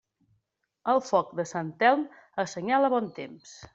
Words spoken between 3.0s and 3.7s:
temps.